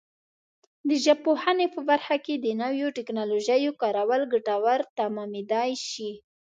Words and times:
د 0.89 0.91
ژبپوهنې 1.05 1.67
په 1.75 1.79
برخه 1.89 2.15
کې 2.25 2.35
د 2.37 2.47
نویو 2.61 2.87
ټکنالوژیو 2.97 3.71
کارول 3.81 4.21
ګټور 4.33 4.79
تمامېدای 4.99 5.71
شي. 5.89 6.11